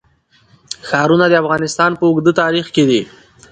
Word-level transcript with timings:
ښارونه 0.87 1.25
د 1.29 1.33
افغانستان 1.43 1.91
په 1.99 2.03
اوږده 2.09 2.31
تاریخ 2.41 2.65
کې 2.75 2.83
دي. 2.89 3.01